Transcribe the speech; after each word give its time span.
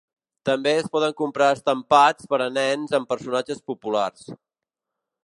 També 0.49 0.71
es 0.83 0.87
poden 0.95 1.11
comprar 1.19 1.49
estampats 1.57 2.31
per 2.31 2.39
a 2.45 2.49
nens 2.57 2.97
amb 3.01 3.11
personatges 3.15 3.63
populars. 3.73 4.25